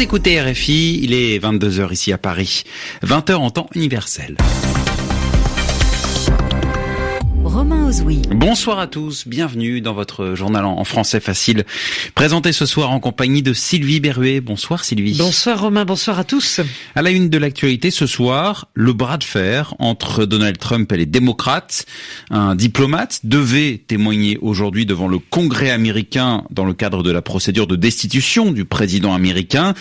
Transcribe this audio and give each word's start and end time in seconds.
Écoutez 0.00 0.40
RFI, 0.40 1.00
il 1.02 1.12
est 1.12 1.38
22h 1.38 1.92
ici 1.92 2.10
à 2.10 2.16
Paris, 2.16 2.64
20h 3.04 3.34
en 3.34 3.50
temps 3.50 3.68
universel. 3.74 4.38
Bonsoir 7.90 8.78
à 8.78 8.86
tous, 8.86 9.26
bienvenue 9.26 9.80
dans 9.80 9.94
votre 9.94 10.36
journal 10.36 10.64
en 10.64 10.84
français 10.84 11.18
facile. 11.18 11.64
Présenté 12.14 12.52
ce 12.52 12.64
soir 12.64 12.92
en 12.92 13.00
compagnie 13.00 13.42
de 13.42 13.52
Sylvie 13.52 13.98
Berruet. 13.98 14.40
Bonsoir 14.40 14.84
Sylvie. 14.84 15.18
Bonsoir 15.18 15.60
Romain, 15.60 15.84
bonsoir 15.84 16.16
à 16.20 16.22
tous. 16.22 16.60
À 16.94 17.02
la 17.02 17.10
une 17.10 17.30
de 17.30 17.36
l'actualité 17.36 17.90
ce 17.90 18.06
soir, 18.06 18.68
le 18.74 18.92
bras 18.92 19.18
de 19.18 19.24
fer 19.24 19.74
entre 19.80 20.24
Donald 20.24 20.56
Trump 20.58 20.92
et 20.92 20.98
les 20.98 21.06
démocrates. 21.06 21.84
Un 22.30 22.54
diplomate 22.54 23.22
devait 23.24 23.82
témoigner 23.84 24.38
aujourd'hui 24.40 24.86
devant 24.86 25.08
le 25.08 25.18
Congrès 25.18 25.70
américain 25.70 26.44
dans 26.50 26.66
le 26.66 26.74
cadre 26.74 27.02
de 27.02 27.10
la 27.10 27.22
procédure 27.22 27.66
de 27.66 27.74
destitution 27.74 28.52
du 28.52 28.64
président 28.64 29.14
américain. 29.14 29.74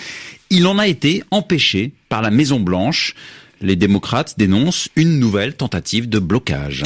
Il 0.50 0.66
en 0.66 0.80
a 0.80 0.88
été 0.88 1.22
empêché 1.30 1.94
par 2.10 2.24
la 2.24 2.32
Maison 2.32 2.60
Blanche. 2.60 3.14
Les 3.62 3.76
démocrates 3.76 4.34
dénoncent 4.40 4.90
une 4.96 5.20
nouvelle 5.20 5.56
tentative 5.56 6.10
de 6.10 6.18
blocage. 6.18 6.86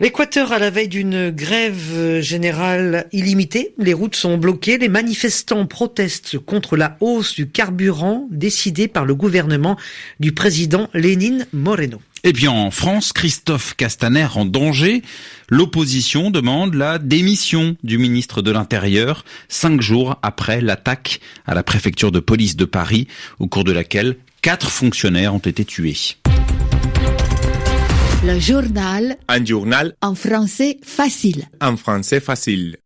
L'Équateur 0.00 0.52
à 0.52 0.60
la 0.60 0.70
veille 0.70 0.86
d'une 0.86 1.30
grève 1.30 2.20
générale 2.20 3.08
illimitée. 3.10 3.74
Les 3.78 3.94
routes 3.94 4.14
sont 4.14 4.38
bloquées. 4.38 4.78
Les 4.78 4.88
manifestants 4.88 5.66
protestent 5.66 6.38
contre 6.38 6.76
la 6.76 6.96
hausse 7.00 7.34
du 7.34 7.48
carburant 7.48 8.28
décidée 8.30 8.86
par 8.86 9.04
le 9.04 9.16
gouvernement 9.16 9.76
du 10.20 10.30
président 10.30 10.88
Lénine 10.94 11.48
Moreno. 11.52 12.00
Et 12.22 12.32
puis 12.32 12.46
en 12.46 12.70
France, 12.70 13.12
Christophe 13.12 13.74
Castaner 13.74 14.28
en 14.36 14.44
danger. 14.44 15.02
L'opposition 15.48 16.30
demande 16.30 16.74
la 16.74 16.98
démission 16.98 17.76
du 17.82 17.98
ministre 17.98 18.40
de 18.40 18.52
l'Intérieur 18.52 19.24
cinq 19.48 19.80
jours 19.80 20.16
après 20.22 20.60
l'attaque 20.60 21.18
à 21.44 21.54
la 21.54 21.64
préfecture 21.64 22.12
de 22.12 22.20
police 22.20 22.54
de 22.54 22.66
Paris, 22.66 23.08
au 23.40 23.48
cours 23.48 23.64
de 23.64 23.72
laquelle 23.72 24.16
quatre 24.42 24.70
fonctionnaires 24.70 25.34
ont 25.34 25.38
été 25.38 25.64
tués. 25.64 25.96
Le 28.24 28.38
journal 28.40 29.16
Un 29.28 29.44
journal 29.44 29.94
en 30.02 30.14
français 30.14 30.78
facile. 30.82 31.44
en 31.60 31.76
français 31.76 32.18
facile. 32.20 32.76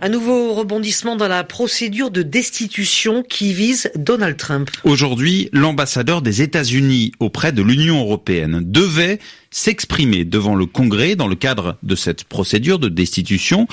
Un 0.00 0.10
nouveau 0.10 0.54
rebondissement 0.54 1.16
dans 1.16 1.26
la 1.26 1.42
procédure 1.42 2.12
de 2.12 2.22
destitution 2.22 3.24
qui 3.24 3.52
vise 3.52 3.90
Donald 3.96 4.36
Trump. 4.36 4.70
Aujourd'hui, 4.84 5.48
l'ambassadeur 5.52 6.22
des 6.22 6.40
États-Unis 6.40 7.10
auprès 7.18 7.50
de 7.50 7.62
l'Union 7.62 7.98
européenne 8.00 8.60
devait 8.64 9.18
s'exprimer 9.50 10.24
devant 10.24 10.54
le 10.54 10.66
Congrès 10.66 11.16
dans 11.16 11.26
le 11.26 11.34
cadre 11.34 11.78
de 11.82 11.96
cette 11.96 12.22
procédure 12.22 12.78
de 12.78 12.88
destitution, 12.88 13.66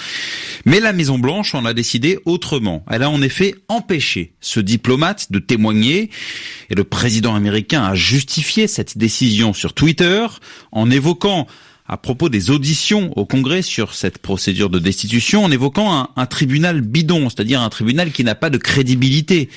mais 0.65 0.79
la 0.79 0.93
Maison 0.93 1.19
Blanche 1.19 1.53
en 1.53 1.63
a 1.63 1.75
décidé 1.75 2.17
autrement. 2.25 2.83
Elle 2.89 3.03
a 3.03 3.09
en 3.11 3.21
effet 3.21 3.53
empêché 3.67 4.33
ce 4.41 4.59
diplomate 4.59 5.31
de 5.31 5.37
témoigner 5.37 6.09
et 6.71 6.75
le 6.75 6.85
président 6.85 7.35
américain 7.35 7.83
a 7.83 7.93
justifié 7.93 8.65
cette 8.65 8.97
décision 8.97 9.53
sur 9.53 9.73
Twitter 9.73 10.25
en 10.71 10.89
évoquant 10.89 11.45
à 11.87 11.97
propos 11.97 12.29
des 12.29 12.49
auditions 12.49 13.11
au 13.17 13.25
Congrès 13.25 13.61
sur 13.61 13.93
cette 13.93 14.17
procédure 14.17 14.69
de 14.69 14.79
destitution 14.79 15.43
en 15.43 15.51
évoquant 15.51 15.93
un, 15.93 16.09
un 16.15 16.25
tribunal 16.25 16.81
bidon, 16.81 17.29
c'est-à-dire 17.29 17.61
un 17.61 17.69
tribunal 17.69 18.11
qui 18.11 18.23
n'a 18.23 18.35
pas 18.35 18.49
de 18.49 18.57
crédibilité. 18.57 19.49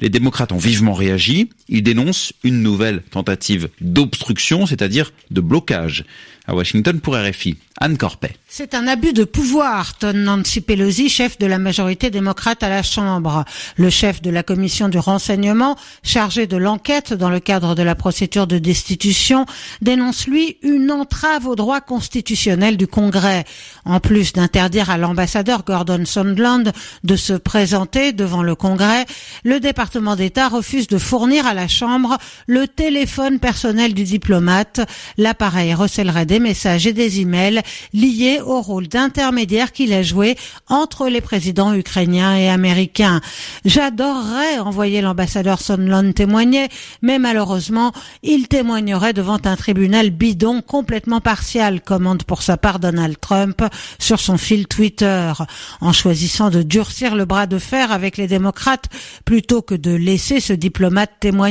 Les 0.00 0.08
démocrates 0.08 0.52
ont 0.52 0.58
vivement 0.58 0.94
réagi. 0.94 1.50
Ils 1.68 1.82
dénoncent 1.82 2.32
une 2.42 2.62
nouvelle 2.62 3.02
tentative 3.10 3.68
d'obstruction, 3.80 4.66
c'est-à-dire 4.66 5.12
de 5.30 5.40
blocage. 5.40 6.04
À 6.46 6.54
Washington 6.54 7.00
pour 7.00 7.16
RFI, 7.16 7.56
Anne 7.80 7.96
Corpet. 7.96 8.36
C'est 8.48 8.74
un 8.74 8.86
abus 8.86 9.14
de 9.14 9.24
pouvoir, 9.24 9.96
tonne 9.96 10.24
Nancy 10.24 10.60
Pelosi, 10.60 11.08
chef 11.08 11.38
de 11.38 11.46
la 11.46 11.58
majorité 11.58 12.10
démocrate 12.10 12.62
à 12.62 12.68
la 12.68 12.82
Chambre. 12.82 13.46
Le 13.76 13.88
chef 13.88 14.20
de 14.20 14.28
la 14.28 14.42
commission 14.42 14.90
du 14.90 14.98
renseignement, 14.98 15.74
chargé 16.02 16.46
de 16.46 16.58
l'enquête 16.58 17.14
dans 17.14 17.30
le 17.30 17.40
cadre 17.40 17.74
de 17.74 17.82
la 17.82 17.94
procédure 17.94 18.46
de 18.46 18.58
destitution, 18.58 19.46
dénonce 19.80 20.26
lui 20.26 20.58
une 20.62 20.92
entrave 20.92 21.46
au 21.46 21.56
droit 21.56 21.80
constitutionnel 21.80 22.76
du 22.76 22.86
Congrès. 22.86 23.44
En 23.86 23.98
plus 23.98 24.34
d'interdire 24.34 24.90
à 24.90 24.98
l'ambassadeur 24.98 25.64
Gordon 25.64 26.04
Sondland 26.04 26.72
de 27.04 27.16
se 27.16 27.32
présenter 27.32 28.12
devant 28.12 28.42
le 28.42 28.54
Congrès, 28.54 29.06
le 29.44 29.60
département 29.60 30.14
d'État 30.14 30.48
refuse 30.48 30.88
de 30.88 30.98
fournir 30.98 31.46
à 31.46 31.53
la 31.54 31.68
Chambre 31.68 32.18
le 32.46 32.68
téléphone 32.68 33.38
personnel 33.38 33.94
du 33.94 34.04
diplomate. 34.04 34.80
L'appareil 35.16 35.74
recèlerait 35.74 36.26
des 36.26 36.40
messages 36.40 36.86
et 36.86 36.92
des 36.92 37.20
emails 37.20 37.62
liés 37.92 38.40
au 38.44 38.60
rôle 38.60 38.88
d'intermédiaire 38.88 39.72
qu'il 39.72 39.92
a 39.92 40.02
joué 40.02 40.36
entre 40.68 41.08
les 41.08 41.20
présidents 41.20 41.74
ukrainiens 41.74 42.36
et 42.36 42.48
américains. 42.48 43.20
J'adorerais 43.64 44.58
envoyer 44.58 45.00
l'ambassadeur 45.00 45.60
Sondland 45.60 46.12
témoigner, 46.12 46.68
mais 47.02 47.18
malheureusement, 47.18 47.92
il 48.22 48.48
témoignerait 48.48 49.12
devant 49.12 49.38
un 49.44 49.56
tribunal 49.56 50.10
bidon 50.10 50.62
complètement 50.62 51.20
partial, 51.20 51.80
commande 51.80 52.24
pour 52.24 52.42
sa 52.42 52.56
part 52.56 52.78
Donald 52.78 53.18
Trump 53.20 53.62
sur 53.98 54.20
son 54.20 54.38
fil 54.38 54.66
Twitter. 54.66 55.32
En 55.80 55.92
choisissant 55.92 56.50
de 56.50 56.62
durcir 56.62 57.14
le 57.14 57.24
bras 57.24 57.46
de 57.46 57.58
fer 57.58 57.92
avec 57.92 58.16
les 58.16 58.26
démocrates 58.26 58.88
plutôt 59.24 59.62
que 59.62 59.74
de 59.74 59.92
laisser 59.92 60.40
ce 60.40 60.52
diplomate 60.52 61.10
témoigner, 61.20 61.43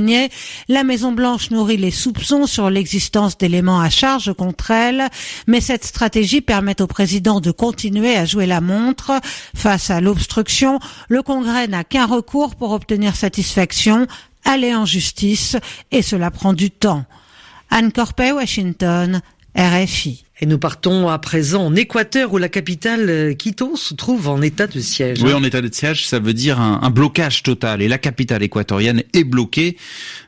la 0.68 0.84
Maison 0.84 1.12
Blanche 1.12 1.52
nourrit 1.52 1.78
les 1.78 1.92
soupçons 1.92 2.48
sur 2.48 2.70
l'existence 2.70 3.38
d'éléments 3.38 3.80
à 3.80 3.90
charge 3.90 4.34
contre 4.34 4.72
elle, 4.72 5.08
mais 5.48 5.62
cette 5.62 5.86
stratégie 5.86 6.42
permet 6.42 6.82
au 6.82 6.88
président 6.88 7.40
de 7.40 7.52
continuer 7.52 8.16
à 8.16 8.26
jouer 8.26 8.46
la 8.46 8.62
montre. 8.62 9.12
Face 9.56 9.90
à 9.90 10.02
l'obstruction, 10.02 10.80
le 11.10 11.22
Congrès 11.22 11.68
n'a 11.68 11.84
qu'un 11.84 12.06
recours 12.06 12.56
pour 12.56 12.72
obtenir 12.72 13.16
satisfaction, 13.16 14.08
aller 14.46 14.76
en 14.76 14.86
justice, 14.86 15.58
et 15.92 16.02
cela 16.02 16.32
prend 16.32 16.54
du 16.54 16.72
temps. 16.72 17.06
Anne 17.70 17.92
Corpet, 17.92 18.32
Washington, 18.32 19.22
RFI. 19.56 20.26
Et 20.44 20.46
nous 20.46 20.60
partons 20.60 21.08
à 21.08 21.20
présent 21.20 21.68
en 21.68 21.74
Équateur 21.74 22.34
où 22.34 22.38
la 22.38 22.50
capitale 22.50 23.10
euh, 23.10 23.34
Quito 23.34 23.78
se 23.78 23.94
trouve 23.94 24.28
en 24.28 24.42
état 24.42 24.68
de 24.68 24.82
siège. 24.82 25.24
Oui, 25.24 25.32
en 25.32 25.42
état 25.42 25.62
de 25.62 25.74
siège, 25.74 26.06
ça 26.06 26.20
veut 26.20 26.34
dire 26.34 26.60
un, 26.60 26.82
un 26.84 26.90
blocage 26.90 27.44
total. 27.44 27.82
Et 27.82 27.88
la 27.88 27.98
capitale 27.98 28.44
équatorienne 28.44 29.04
est 29.14 29.24
bloquée, 29.24 29.78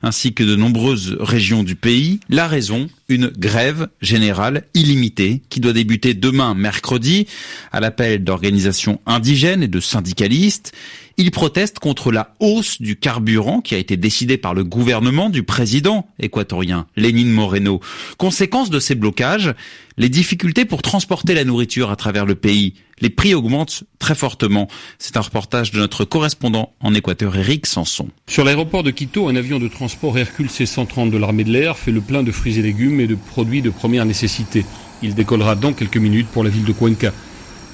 ainsi 0.01 0.33
que 0.33 0.45
de 0.45 0.55
nombreuses 0.55 1.17
régions 1.19 1.63
du 1.63 1.75
pays. 1.75 2.21
La 2.29 2.47
raison, 2.47 2.87
une 3.09 3.27
grève 3.27 3.89
générale 4.01 4.63
illimitée 4.73 5.41
qui 5.49 5.59
doit 5.59 5.73
débuter 5.73 6.13
demain, 6.13 6.53
mercredi, 6.53 7.27
à 7.73 7.81
l'appel 7.81 8.23
d'organisations 8.23 9.01
indigènes 9.05 9.63
et 9.63 9.67
de 9.67 9.81
syndicalistes. 9.81 10.71
Ils 11.17 11.31
protestent 11.31 11.79
contre 11.79 12.11
la 12.11 12.33
hausse 12.41 12.81
du 12.81 12.97
carburant 12.97 13.61
qui 13.61 13.73
a 13.73 13.77
été 13.77 13.95
décidée 13.95 14.37
par 14.37 14.53
le 14.53 14.65
gouvernement 14.65 15.29
du 15.29 15.43
président 15.43 16.07
équatorien, 16.19 16.87
Lénine 16.97 17.31
Moreno. 17.31 17.79
Conséquence 18.17 18.69
de 18.69 18.79
ces 18.79 18.95
blocages, 18.95 19.53
les 19.97 20.09
difficultés 20.09 20.65
pour 20.65 20.81
transporter 20.81 21.33
la 21.33 21.45
nourriture 21.45 21.89
à 21.89 21.95
travers 21.95 22.25
le 22.25 22.35
pays. 22.35 22.73
Les 22.99 23.09
prix 23.09 23.33
augmentent 23.33 23.85
très 23.97 24.13
fortement. 24.13 24.67
C'est 24.99 25.15
un 25.15 25.21
reportage 25.21 25.71
de 25.71 25.79
notre 25.79 26.03
correspondant 26.03 26.73
en 26.81 26.93
Équateur, 26.93 27.37
Eric 27.37 27.65
Sanson. 27.65 28.09
Sur 28.27 28.43
l'aéroport 28.43 28.83
de 28.83 28.91
Quito, 28.91 29.29
un 29.29 29.37
avion 29.37 29.59
de 29.59 29.69
transport 29.69 30.17
Hercule 30.17 30.49
C-130 30.49 31.11
de 31.11 31.17
l'armée 31.17 31.45
de 31.45 31.51
l'air 31.51 31.77
fait 31.77 31.91
le 31.91 32.01
plein 32.01 32.23
de 32.23 32.31
fruits 32.33 32.59
et 32.59 32.61
légumes 32.61 32.99
et 32.99 33.07
de 33.07 33.15
produits 33.15 33.61
de 33.61 33.69
première 33.69 34.05
nécessité. 34.05 34.65
Il 35.01 35.15
décollera 35.15 35.55
dans 35.55 35.71
quelques 35.71 35.97
minutes 35.97 36.27
pour 36.27 36.43
la 36.43 36.49
ville 36.49 36.65
de 36.65 36.73
Cuenca. 36.73 37.13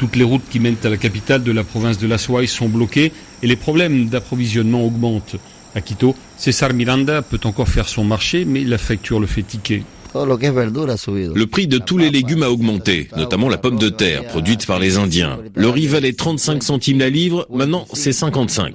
Toutes 0.02 0.16
les 0.16 0.24
routes 0.24 0.50
qui 0.50 0.60
mènent 0.60 0.78
à 0.84 0.90
la 0.90 0.98
capitale 0.98 1.44
de 1.44 1.52
la 1.52 1.64
province 1.64 2.00
de 2.00 2.08
La 2.08 2.18
Suay 2.18 2.48
sont 2.48 2.68
bloquées 2.68 3.12
et 3.44 3.46
les 3.46 3.56
problèmes 3.56 4.08
d'approvisionnement 4.08 4.84
augmentent. 4.84 5.36
À 5.76 5.82
Quito, 5.82 6.16
César 6.38 6.74
Miranda 6.74 7.22
peut 7.22 7.40
encore 7.44 7.68
faire 7.68 7.88
son 7.88 8.04
marché, 8.04 8.44
mais 8.44 8.64
la 8.64 8.80
facture 8.80 9.20
le 9.20 9.28
fait 9.28 9.44
tiquer. 9.44 9.84
Le 10.16 11.46
prix 11.46 11.68
de 11.68 11.78
tous 11.78 12.00
les 12.00 12.10
légumes 12.10 12.42
a 12.42 12.50
augmenté, 12.50 13.10
notamment 13.16 13.48
la 13.48 13.60
pomme 13.60 13.78
de 13.78 13.90
terre, 13.90 14.26
produite 14.26 14.66
par 14.66 14.80
les 14.80 14.98
Indiens. 14.98 15.38
Le 15.54 15.70
riz 15.70 15.86
valait 15.86 16.14
35 16.14 16.64
centimes 16.64 16.98
la 16.98 17.12
livre, 17.12 17.46
maintenant 17.54 17.86
c'est 17.94 18.12
55. 18.12 18.74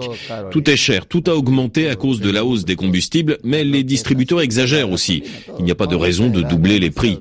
Tout 0.52 0.70
est 0.70 0.76
cher, 0.76 1.06
tout 1.06 1.24
a 1.26 1.34
augmenté 1.34 1.88
à 1.88 1.96
cause 1.96 2.20
de 2.20 2.30
la 2.30 2.44
hausse 2.44 2.64
des 2.64 2.76
combustibles, 2.76 3.38
mais 3.42 3.64
les 3.64 3.82
distributeurs 3.82 4.42
exagèrent 4.42 4.92
aussi. 4.92 5.24
Il 5.58 5.64
n'y 5.64 5.72
a 5.72 5.74
pas 5.74 5.88
de 5.88 5.96
raison 5.96 6.30
de 6.30 6.42
doubler 6.42 6.78
les 6.78 6.90
prix. 6.90 7.18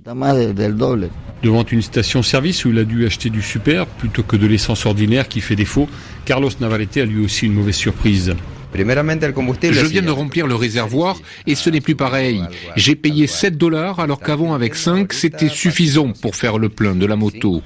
Devant 1.43 1.63
une 1.63 1.81
station-service 1.81 2.65
où 2.65 2.71
il 2.71 2.79
a 2.79 2.83
dû 2.83 3.05
acheter 3.05 3.29
du 3.29 3.41
super 3.41 3.85
plutôt 3.85 4.23
que 4.23 4.35
de 4.35 4.47
l'essence 4.47 4.85
ordinaire 4.85 5.27
qui 5.27 5.41
fait 5.41 5.55
défaut, 5.55 5.87
Carlos 6.25 6.49
Navarrete 6.59 6.97
a 6.97 7.05
lui 7.05 7.23
aussi 7.23 7.45
une 7.45 7.53
mauvaise 7.53 7.75
surprise. 7.75 8.35
Je 8.73 9.85
viens 9.85 10.01
de 10.01 10.11
remplir 10.11 10.47
le 10.47 10.55
réservoir 10.55 11.17
et 11.47 11.55
ce 11.55 11.69
n'est 11.69 11.81
plus 11.81 11.95
pareil. 11.95 12.43
J'ai 12.75 12.95
payé 12.95 13.27
7 13.27 13.57
dollars 13.57 13.99
alors 13.99 14.19
qu'avant 14.19 14.53
avec 14.53 14.75
5 14.75 15.13
c'était 15.13 15.49
suffisant 15.49 16.11
pour 16.21 16.35
faire 16.35 16.57
le 16.57 16.69
plein 16.69 16.95
de 16.95 17.05
la 17.05 17.15
moto. 17.15 17.61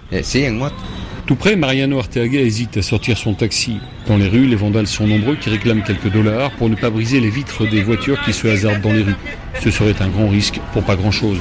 Tout 1.26 1.36
près, 1.36 1.56
Mariano 1.56 2.00
Arteaga 2.00 2.40
hésite 2.40 2.78
à 2.78 2.82
sortir 2.82 3.18
son 3.18 3.36
taxi. 3.36 3.78
Dans 4.08 4.18
les 4.18 4.28
rues, 4.28 4.48
les 4.48 4.56
vandales 4.56 4.88
sont 4.88 5.06
nombreux 5.06 5.36
qui 5.36 5.52
réclament 5.52 5.84
quelques 5.84 6.12
dollars 6.12 6.50
pour 6.54 6.70
ne 6.70 6.76
pas 6.76 6.90
briser 6.90 7.20
les 7.20 7.30
vitres 7.30 7.70
des 7.70 7.84
voitures 7.84 8.20
qui 8.22 8.34
se 8.34 8.48
hasardent 8.48 8.82
dans 8.82 8.94
les 8.94 9.04
rues. 9.04 9.16
Ce 9.62 9.70
serait 9.70 9.96
un 10.02 10.10
grand 10.10 10.28
risque 10.28 10.60
pour 10.74 10.84
pas 10.84 10.96
grand-chose. 10.96 11.38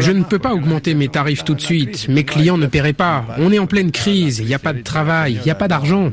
Je 0.00 0.10
ne 0.12 0.24
peux 0.24 0.38
pas 0.38 0.54
augmenter 0.54 0.94
mes 0.94 1.08
tarifs 1.08 1.44
tout 1.44 1.54
de 1.54 1.60
suite. 1.60 2.08
Mes 2.08 2.24
clients 2.24 2.56
ne 2.56 2.66
paieraient 2.66 2.94
pas. 2.94 3.24
On 3.38 3.52
est 3.52 3.58
en 3.58 3.66
pleine 3.66 3.92
crise. 3.92 4.38
Il 4.38 4.46
n'y 4.46 4.54
a 4.54 4.58
pas 4.58 4.72
de 4.72 4.80
travail. 4.82 5.34
Il 5.34 5.44
n'y 5.44 5.50
a 5.50 5.54
pas 5.54 5.68
d'argent. 5.68 6.10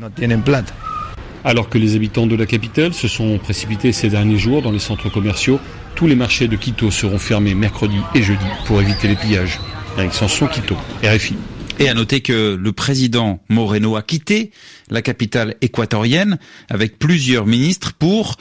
Alors 1.44 1.68
que 1.68 1.78
les 1.78 1.96
habitants 1.96 2.26
de 2.26 2.36
la 2.36 2.46
capitale 2.46 2.94
se 2.94 3.08
sont 3.08 3.38
précipités 3.38 3.92
ces 3.92 4.08
derniers 4.08 4.38
jours 4.38 4.62
dans 4.62 4.70
les 4.70 4.78
centres 4.78 5.10
commerciaux, 5.10 5.60
tous 5.94 6.06
les 6.06 6.16
marchés 6.16 6.48
de 6.48 6.56
Quito 6.56 6.90
seront 6.90 7.18
fermés 7.18 7.54
mercredi 7.54 7.98
et 8.14 8.22
jeudi 8.22 8.44
pour 8.66 8.80
éviter 8.80 9.08
les 9.08 9.16
pillages. 9.16 9.60
Eric 9.98 10.12
Sanson, 10.12 10.46
Quito, 10.46 10.76
RFI. 11.02 11.36
Et 11.78 11.88
à 11.88 11.94
noter 11.94 12.20
que 12.20 12.54
le 12.54 12.72
président 12.72 13.40
Moreno 13.48 13.96
a 13.96 14.02
quitté 14.02 14.52
la 14.90 15.02
capitale 15.02 15.56
équatorienne 15.60 16.38
avec 16.70 16.98
plusieurs 16.98 17.46
ministres 17.46 17.92
pour 17.92 18.36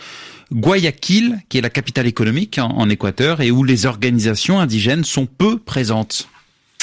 Guayaquil, 0.51 1.39
qui 1.49 1.57
est 1.57 1.61
la 1.61 1.69
capitale 1.69 2.07
économique 2.07 2.59
en 2.59 2.89
Équateur 2.89 3.41
et 3.41 3.51
où 3.51 3.63
les 3.63 3.85
organisations 3.85 4.59
indigènes 4.59 5.03
sont 5.03 5.25
peu 5.25 5.57
présentes. 5.57 6.27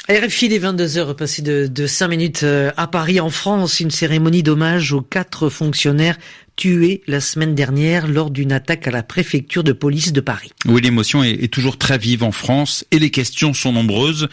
RFI 0.09 0.49
les 0.49 0.59
22h 0.59 1.15
passé 1.15 1.41
de, 1.41 1.69
de 1.69 1.87
5 1.87 2.09
minutes 2.09 2.43
euh, 2.43 2.73
à 2.77 2.89
Paris 2.89 3.21
en 3.21 3.31
France, 3.31 3.79
une 3.79 3.93
cérémonie 3.93 4.43
d'hommage 4.43 4.93
aux 4.93 5.03
quatre 5.03 5.49
fonctionnaires 5.49 6.19
tués 6.57 7.03
la 7.07 7.21
semaine 7.21 7.55
dernière 7.55 8.09
lors 8.09 8.31
d'une 8.31 8.51
attaque 8.51 8.89
à 8.89 8.91
la 8.91 9.05
préfecture 9.05 9.63
de 9.63 9.73
police 9.73 10.13
de 10.13 10.21
Paris. 10.21 10.51
Oui, 10.67 10.81
l'émotion 10.83 11.23
est, 11.23 11.45
est 11.45 11.53
toujours 11.53 11.79
très 11.79 11.97
vive 11.97 12.25
en 12.25 12.33
France 12.33 12.85
et 12.91 12.99
les 12.99 13.11
questions 13.11 13.55
sont 13.55 13.73
nombreuses 13.73 14.29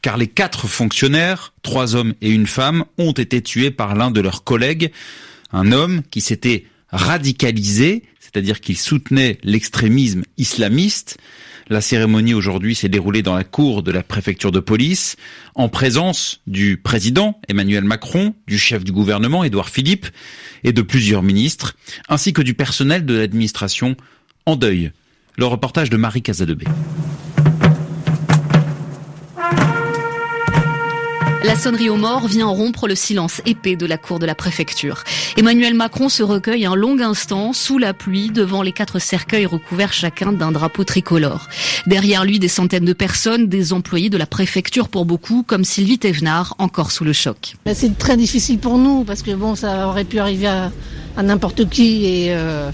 car 0.00 0.16
les 0.16 0.28
quatre 0.28 0.66
fonctionnaires, 0.66 1.52
trois 1.62 1.94
hommes 1.94 2.14
et 2.22 2.30
une 2.30 2.46
femme, 2.46 2.84
ont 2.96 3.12
été 3.12 3.42
tués 3.42 3.70
par 3.70 3.94
l'un 3.96 4.10
de 4.10 4.22
leurs 4.22 4.44
collègues, 4.44 4.92
un 5.52 5.72
homme 5.72 6.02
qui 6.10 6.22
s'était 6.22 6.64
radicalisé, 6.90 8.02
c'est-à-dire 8.38 8.60
qu'il 8.60 8.78
soutenait 8.78 9.36
l'extrémisme 9.42 10.22
islamiste. 10.36 11.18
La 11.68 11.80
cérémonie 11.80 12.34
aujourd'hui 12.34 12.76
s'est 12.76 12.88
déroulée 12.88 13.20
dans 13.20 13.34
la 13.34 13.42
cour 13.42 13.82
de 13.82 13.90
la 13.90 14.04
préfecture 14.04 14.52
de 14.52 14.60
police, 14.60 15.16
en 15.56 15.68
présence 15.68 16.40
du 16.46 16.76
président 16.76 17.40
Emmanuel 17.48 17.82
Macron, 17.82 18.36
du 18.46 18.56
chef 18.56 18.84
du 18.84 18.92
gouvernement 18.92 19.42
Édouard 19.42 19.70
Philippe 19.70 20.06
et 20.62 20.72
de 20.72 20.82
plusieurs 20.82 21.24
ministres, 21.24 21.74
ainsi 22.08 22.32
que 22.32 22.42
du 22.42 22.54
personnel 22.54 23.04
de 23.04 23.14
l'administration 23.14 23.96
en 24.46 24.54
deuil. 24.54 24.92
Le 25.36 25.46
reportage 25.46 25.90
de 25.90 25.96
Marie 25.96 26.22
Casadebé. 26.22 26.66
La 31.48 31.56
sonnerie 31.56 31.88
aux 31.88 31.96
morts 31.96 32.28
vient 32.28 32.46
rompre 32.46 32.86
le 32.86 32.94
silence 32.94 33.40
épais 33.46 33.74
de 33.74 33.86
la 33.86 33.96
cour 33.96 34.18
de 34.18 34.26
la 34.26 34.34
préfecture. 34.34 35.02
Emmanuel 35.38 35.72
Macron 35.72 36.10
se 36.10 36.22
recueille 36.22 36.66
un 36.66 36.74
long 36.74 37.00
instant 37.00 37.54
sous 37.54 37.78
la 37.78 37.94
pluie 37.94 38.28
devant 38.28 38.60
les 38.60 38.72
quatre 38.72 38.98
cercueils 38.98 39.46
recouverts 39.46 39.94
chacun 39.94 40.32
d'un 40.32 40.52
drapeau 40.52 40.84
tricolore. 40.84 41.48
Derrière 41.86 42.26
lui, 42.26 42.38
des 42.38 42.48
centaines 42.48 42.84
de 42.84 42.92
personnes, 42.92 43.46
des 43.46 43.72
employés 43.72 44.10
de 44.10 44.18
la 44.18 44.26
préfecture 44.26 44.90
pour 44.90 45.06
beaucoup, 45.06 45.42
comme 45.42 45.64
Sylvie 45.64 45.98
Thévenard, 45.98 46.54
encore 46.58 46.90
sous 46.90 47.04
le 47.04 47.14
choc. 47.14 47.56
C'est 47.72 47.96
très 47.96 48.18
difficile 48.18 48.58
pour 48.58 48.76
nous 48.76 49.04
parce 49.04 49.22
que 49.22 49.30
bon, 49.30 49.54
ça 49.54 49.88
aurait 49.88 50.04
pu 50.04 50.18
arriver 50.18 50.48
à, 50.48 50.70
n'importe 51.22 51.66
qui 51.70 52.04
et 52.04 52.34
euh, 52.34 52.70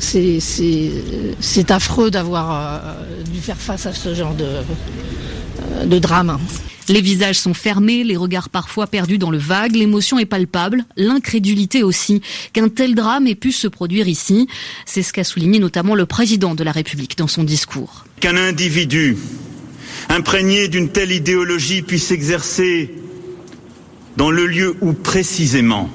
c'est 0.00 1.70
affreux 1.70 2.10
d'avoir 2.10 2.54
euh, 2.54 3.22
dû 3.30 3.38
faire 3.38 3.58
face 3.58 3.84
à 3.84 3.92
ce 3.92 4.14
genre 4.14 4.32
de, 4.32 4.46
euh, 4.46 5.84
de 5.84 5.98
drame. 5.98 6.38
Les 6.88 7.00
visages 7.00 7.38
sont 7.38 7.54
fermés, 7.54 8.04
les 8.04 8.16
regards 8.16 8.48
parfois 8.48 8.86
perdus 8.86 9.18
dans 9.18 9.30
le 9.30 9.38
vague, 9.38 9.74
l'émotion 9.74 10.18
est 10.18 10.26
palpable, 10.26 10.84
l'incrédulité 10.96 11.82
aussi, 11.82 12.22
qu'un 12.52 12.68
tel 12.68 12.94
drame 12.94 13.26
ait 13.26 13.34
pu 13.34 13.50
se 13.50 13.66
produire 13.66 14.06
ici. 14.06 14.48
C'est 14.84 15.02
ce 15.02 15.12
qu'a 15.12 15.24
souligné 15.24 15.58
notamment 15.58 15.94
le 15.96 16.06
président 16.06 16.54
de 16.54 16.62
la 16.62 16.72
République 16.72 17.18
dans 17.18 17.26
son 17.26 17.42
discours. 17.42 18.04
Qu'un 18.20 18.36
individu 18.36 19.16
imprégné 20.08 20.68
d'une 20.68 20.90
telle 20.90 21.10
idéologie 21.10 21.82
puisse 21.82 22.12
exercer 22.12 22.94
dans 24.16 24.30
le 24.30 24.46
lieu 24.46 24.76
où 24.80 24.92
précisément 24.92 25.90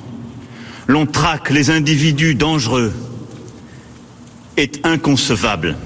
l'on 0.88 1.06
traque 1.06 1.50
les 1.52 1.70
individus 1.70 2.36
dangereux 2.36 2.92
est 4.58 4.86
inconcevable 4.86 5.78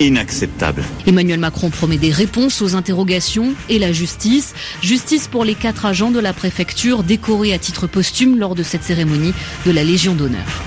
inacceptable. 0.00 0.82
Emmanuel 1.06 1.40
Macron 1.40 1.70
promet 1.70 1.98
des 1.98 2.12
réponses 2.12 2.62
aux 2.62 2.74
interrogations 2.74 3.54
et 3.68 3.78
la 3.78 3.92
justice. 3.92 4.54
Justice 4.82 5.28
pour 5.28 5.44
les 5.44 5.54
quatre 5.54 5.86
agents 5.86 6.10
de 6.10 6.20
la 6.20 6.32
préfecture 6.32 7.02
décorés 7.02 7.52
à 7.52 7.58
titre 7.58 7.86
posthume 7.86 8.38
lors 8.38 8.54
de 8.54 8.62
cette 8.62 8.84
cérémonie 8.84 9.34
de 9.66 9.70
la 9.70 9.84
Légion 9.84 10.14
d'honneur. 10.14 10.62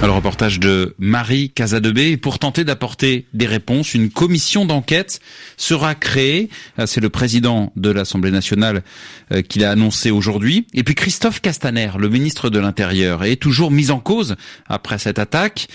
Le 0.00 0.12
reportage 0.12 0.60
de 0.60 0.94
Marie 0.98 1.50
Casadebé. 1.50 2.16
Pour 2.16 2.38
tenter 2.38 2.62
d'apporter 2.62 3.26
des 3.34 3.46
réponses, 3.46 3.94
une 3.94 4.10
commission 4.10 4.64
d'enquête 4.64 5.20
sera 5.56 5.96
créée. 5.96 6.50
Euh, 6.78 6.86
c'est 6.86 7.00
le 7.00 7.10
président 7.10 7.72
de 7.74 7.90
l'Assemblée 7.90 8.30
nationale 8.30 8.84
euh, 9.32 9.42
qui 9.42 9.58
l'a 9.58 9.72
annoncé 9.72 10.12
aujourd'hui. 10.12 10.66
Et 10.72 10.84
puis 10.84 10.94
Christophe 10.94 11.40
Castaner, 11.40 11.90
le 11.98 12.08
ministre 12.08 12.48
de 12.48 12.60
l'Intérieur, 12.60 13.24
est 13.24 13.36
toujours 13.36 13.72
mis 13.72 13.90
en 13.90 13.98
cause 13.98 14.36
après 14.66 14.98
cette 14.98 15.18
attaque. 15.18 15.66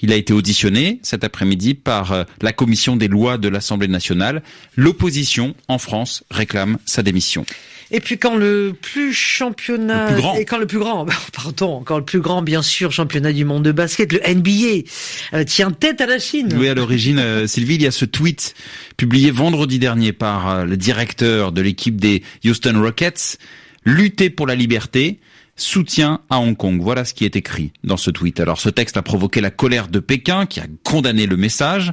Il 0.00 0.12
a 0.12 0.16
été 0.16 0.34
auditionné 0.34 1.00
cet 1.02 1.24
après-midi 1.24 1.72
par 1.74 2.12
euh, 2.12 2.24
la 2.42 2.52
commission 2.52 2.96
des 2.96 3.08
lois 3.08 3.38
de 3.38 3.48
l'Assemblée 3.48 3.88
nationale. 3.88 4.42
L'opposition 4.76 5.54
en 5.68 5.78
France 5.78 6.22
réclame 6.30 6.76
sa 6.84 7.02
démission. 7.02 7.46
Et 7.92 8.00
puis 8.00 8.18
quand 8.18 8.36
le 8.36 8.72
plus 8.80 9.12
championnat 9.12 10.38
et 10.38 10.44
quand 10.44 10.58
le 10.58 10.66
plus 10.66 10.78
grand, 10.78 11.06
pardon, 11.32 11.82
quand 11.84 11.98
le 11.98 12.04
plus 12.04 12.20
grand 12.20 12.42
bien 12.42 12.62
sûr 12.62 12.92
championnat 12.92 13.32
du 13.32 13.44
monde 13.44 13.64
de 13.64 13.72
basket, 13.72 14.12
le 14.12 14.20
NBA, 14.20 14.86
euh, 15.34 15.44
tient 15.44 15.70
tête 15.70 16.00
à 16.00 16.06
la 16.06 16.18
Chine. 16.18 16.54
Oui, 16.56 16.68
à 16.68 16.74
l'origine, 16.74 17.18
euh, 17.18 17.46
Sylvie, 17.46 17.74
il 17.74 17.82
y 17.82 17.86
a 17.86 17.90
ce 17.90 18.04
tweet 18.04 18.54
publié 18.96 19.30
vendredi 19.30 19.78
dernier 19.78 20.12
par 20.12 20.50
euh, 20.50 20.64
le 20.64 20.76
directeur 20.76 21.52
de 21.52 21.60
l'équipe 21.62 22.00
des 22.00 22.22
Houston 22.44 22.80
Rockets, 22.80 23.38
lutter 23.84 24.30
pour 24.30 24.46
la 24.46 24.54
liberté 24.54 25.18
soutien 25.56 26.20
à 26.30 26.38
Hong 26.38 26.56
Kong. 26.56 26.80
Voilà 26.80 27.04
ce 27.04 27.12
qui 27.12 27.24
est 27.24 27.36
écrit 27.36 27.72
dans 27.84 27.96
ce 27.96 28.10
tweet. 28.10 28.40
Alors 28.40 28.60
ce 28.60 28.68
texte 28.68 28.96
a 28.96 29.02
provoqué 29.02 29.40
la 29.40 29.50
colère 29.50 29.88
de 29.88 29.98
Pékin 29.98 30.46
qui 30.46 30.60
a 30.60 30.66
condamné 30.84 31.26
le 31.26 31.36
message. 31.36 31.92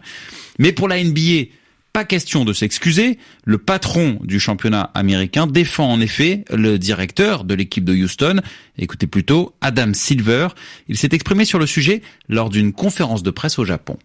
Mais 0.59 0.71
pour 0.71 0.87
la 0.87 1.03
NBA, 1.03 1.49
pas 1.97 2.05
question 2.05 2.45
de 2.45 2.53
s'excuser. 2.53 3.17
Le 3.43 3.57
patron 3.57 4.19
du 4.21 4.39
championnat 4.39 4.91
américain 4.93 5.47
défend 5.47 5.91
en 5.91 5.99
effet 5.99 6.45
le 6.53 6.77
directeur 6.77 7.43
de 7.43 7.55
l'équipe 7.55 7.83
de 7.83 7.95
Houston. 7.95 8.39
Écoutez 8.77 9.07
plutôt 9.07 9.55
Adam 9.61 9.95
Silver. 9.95 10.49
Il 10.89 10.95
s'est 10.95 11.09
exprimé 11.13 11.43
sur 11.43 11.57
le 11.57 11.65
sujet 11.65 12.03
lors 12.29 12.51
d'une 12.51 12.71
conférence 12.71 13.23
de 13.23 13.31
presse 13.31 13.57
au 13.57 13.65
Japon. 13.65 13.97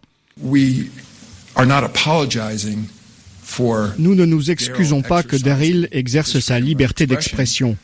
Nous 3.98 4.14
ne 4.14 4.24
nous 4.24 4.50
excusons 4.50 5.02
pas 5.02 5.22
que 5.22 5.36
Daryl 5.36 5.88
exerce 5.92 6.40
sa 6.40 6.58
liberté 6.60 7.06
d'expression. 7.06 7.76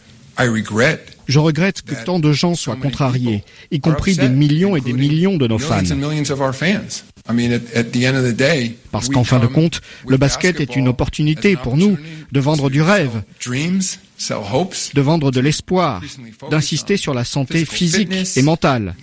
Je 1.27 1.39
regrette 1.39 1.83
que 1.83 1.95
tant 2.07 2.19
de 2.19 2.33
gens 2.33 2.55
soient 2.55 2.77
contrariés, 2.77 3.45
y 3.71 3.81
compris 3.81 4.17
des 4.17 4.31
millions 4.31 4.75
et 4.75 4.81
des 4.81 4.95
millions 4.95 5.37
de 5.37 5.47
nos 5.47 5.59
fans. 5.59 5.83
Parce 8.91 9.09
qu'en 9.09 9.25
fin 9.25 9.39
de 9.39 9.47
compte, 9.47 9.81
le 10.07 10.17
basket 10.17 10.61
est 10.61 10.77
une 10.77 10.89
opportunité 10.89 11.57
pour 11.57 11.77
nous 11.77 11.99
de 12.33 12.41
vendre 12.41 12.71
du 12.71 12.83
rêve, 12.83 13.23
de 13.47 15.01
vendre 15.01 15.31
de 15.31 15.41
l'espoir, 15.41 16.03
d'insister 16.51 16.97
sur 16.97 17.15
la 17.15 17.25
santé 17.25 17.65
physique 17.65 18.11
et 18.37 18.43
mentale 18.43 18.95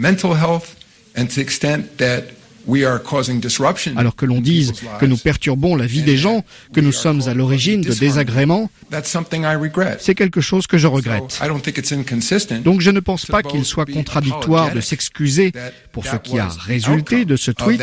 alors 3.95 4.15
que 4.15 4.25
l'on 4.25 4.41
dise 4.41 4.73
que 4.99 5.05
nous 5.05 5.17
perturbons 5.17 5.75
la 5.75 5.85
vie 5.85 6.01
des 6.01 6.17
gens, 6.17 6.43
que 6.73 6.81
nous 6.81 6.91
sommes 6.91 7.21
à 7.27 7.33
l'origine 7.33 7.81
de 7.81 7.93
désagréments, 7.93 8.69
c'est 9.99 10.15
quelque 10.15 10.41
chose 10.41 10.67
que 10.67 10.77
je 10.77 10.87
regrette. 10.87 11.39
Donc 12.63 12.81
je 12.81 12.91
ne 12.91 12.99
pense 12.99 13.25
pas 13.25 13.43
qu'il 13.43 13.65
soit 13.65 13.85
contradictoire 13.85 14.73
de 14.73 14.81
s'excuser 14.81 15.51
pour 15.91 16.05
ce 16.05 16.15
qui 16.17 16.39
a 16.39 16.47
résulté 16.47 17.25
de 17.25 17.35
ce 17.35 17.51
tweet, 17.51 17.81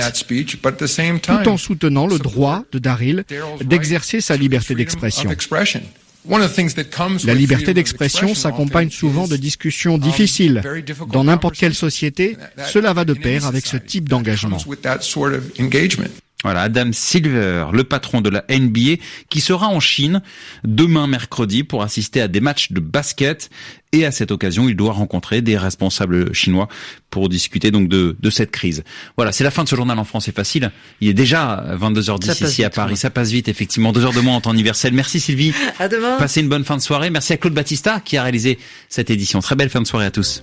tout 1.22 1.48
en 1.48 1.56
soutenant 1.56 2.06
le 2.06 2.18
droit 2.18 2.64
de 2.72 2.78
Daryl 2.78 3.24
d'exercer 3.64 4.20
sa 4.20 4.36
liberté 4.36 4.74
d'expression. 4.74 5.30
La 7.24 7.34
liberté 7.34 7.74
d'expression 7.74 8.34
s'accompagne 8.34 8.90
souvent 8.90 9.26
de 9.26 9.36
discussions 9.36 9.98
difficiles. 9.98 10.62
Dans 11.12 11.24
n'importe 11.24 11.56
quelle 11.56 11.74
société, 11.74 12.36
cela 12.72 12.92
va 12.92 13.04
de 13.04 13.14
pair 13.14 13.46
avec 13.46 13.66
ce 13.66 13.76
type 13.76 14.08
d'engagement. 14.08 14.58
Voilà, 16.42 16.62
Adam 16.62 16.90
Silver, 16.92 17.66
le 17.72 17.84
patron 17.84 18.20
de 18.20 18.30
la 18.30 18.44
NBA, 18.50 19.02
qui 19.28 19.40
sera 19.40 19.68
en 19.68 19.80
Chine 19.80 20.22
demain 20.64 21.06
mercredi 21.06 21.64
pour 21.64 21.82
assister 21.82 22.20
à 22.20 22.28
des 22.28 22.40
matchs 22.40 22.72
de 22.72 22.80
basket. 22.80 23.50
Et 23.94 24.06
à 24.06 24.11
cette 24.11 24.30
occasion, 24.30 24.68
il 24.70 24.75
doit 24.75 24.92
rencontrer 24.92 25.42
des 25.42 25.58
responsables 25.58 26.34
chinois 26.34 26.68
pour 27.11 27.28
discuter 27.28 27.70
donc 27.70 27.88
de, 27.88 28.16
de 28.18 28.30
cette 28.30 28.50
crise. 28.50 28.84
Voilà, 29.16 29.32
c'est 29.32 29.44
la 29.44 29.50
fin 29.50 29.64
de 29.64 29.68
ce 29.68 29.76
journal 29.76 29.99
en 29.99 30.04
France, 30.04 30.25
c'est 30.25 30.34
facile. 30.34 30.72
Il 31.02 31.08
est 31.08 31.14
déjà 31.14 31.76
22h10 31.78 32.46
ici 32.46 32.64
à 32.64 32.70
Paris. 32.70 32.96
Ça 32.96 33.11
passe 33.11 33.30
vite, 33.30 33.49
effectivement. 33.49 33.92
Deux 33.92 34.04
heures 34.04 34.14
de 34.14 34.20
moins 34.20 34.37
en 34.37 34.40
temps 34.40 34.54
universel. 34.54 34.94
Merci 34.94 35.20
Sylvie. 35.20 35.52
À 35.78 35.88
demain. 35.88 36.16
Passez 36.16 36.40
une 36.40 36.49
bonne 36.49 36.64
fin 36.64 36.76
de 36.76 36.82
soirée. 36.82 37.11
Merci 37.11 37.32
à 37.32 37.37
Claude 37.37 37.54
Battista 37.54 38.00
qui 38.00 38.16
a 38.16 38.22
réalisé 38.22 38.58
cette 38.88 39.11
édition. 39.11 39.40
Très 39.40 39.56
belle 39.56 39.70
fin 39.70 39.82
de 39.82 39.87
soirée 39.87 40.06
à 40.06 40.11
tous. 40.11 40.42